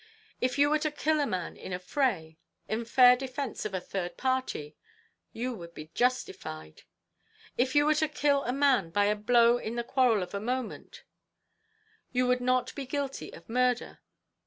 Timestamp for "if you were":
0.41-0.79, 7.55-7.93